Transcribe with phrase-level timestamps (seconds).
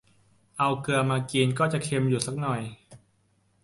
[0.57, 2.61] เอาเกลือมากินก็จะเค็มอยู่สักหน่อย